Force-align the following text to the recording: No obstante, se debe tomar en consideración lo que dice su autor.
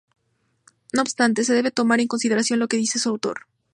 No 0.93 1.03
obstante, 1.03 1.43
se 1.43 1.53
debe 1.53 1.69
tomar 1.69 1.99
en 1.99 2.07
consideración 2.07 2.57
lo 2.57 2.67
que 2.67 2.77
dice 2.77 2.97
su 2.97 3.09
autor. 3.09 3.41